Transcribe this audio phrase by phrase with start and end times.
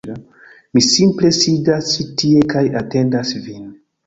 [0.77, 3.71] Mi simple sidas ĉi tie kaj atendas vin